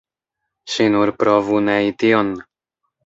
[0.75, 2.33] Ŝi nur provu nei tion!